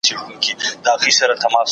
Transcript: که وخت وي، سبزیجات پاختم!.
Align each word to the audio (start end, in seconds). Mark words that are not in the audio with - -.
که 0.41 0.53
وخت 0.85 1.03
وي، 1.05 1.11
سبزیجات 1.11 1.39
پاختم!. 1.43 1.69